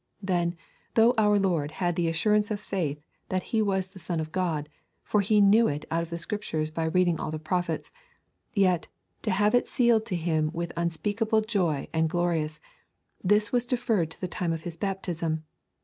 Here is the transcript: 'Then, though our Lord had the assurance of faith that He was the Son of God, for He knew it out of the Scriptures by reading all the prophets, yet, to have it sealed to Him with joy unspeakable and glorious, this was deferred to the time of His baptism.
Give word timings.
'Then, 0.19 0.55
though 0.95 1.13
our 1.15 1.37
Lord 1.37 1.69
had 1.73 1.95
the 1.95 2.07
assurance 2.07 2.49
of 2.49 2.59
faith 2.59 2.99
that 3.29 3.43
He 3.53 3.61
was 3.61 3.91
the 3.91 3.99
Son 3.99 4.19
of 4.19 4.31
God, 4.31 4.67
for 5.03 5.21
He 5.21 5.39
knew 5.39 5.67
it 5.67 5.85
out 5.91 6.01
of 6.01 6.09
the 6.09 6.17
Scriptures 6.17 6.71
by 6.71 6.85
reading 6.85 7.19
all 7.19 7.29
the 7.29 7.37
prophets, 7.37 7.91
yet, 8.55 8.87
to 9.21 9.29
have 9.29 9.53
it 9.53 9.67
sealed 9.67 10.07
to 10.07 10.15
Him 10.15 10.49
with 10.55 10.69
joy 10.75 10.81
unspeakable 10.81 11.43
and 11.93 12.09
glorious, 12.09 12.59
this 13.23 13.51
was 13.51 13.67
deferred 13.67 14.09
to 14.09 14.19
the 14.19 14.27
time 14.27 14.53
of 14.53 14.63
His 14.63 14.75
baptism. 14.75 15.43